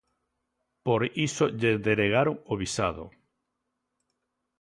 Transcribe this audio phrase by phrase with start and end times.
[0.85, 3.05] Por iso lle denegaron o visado.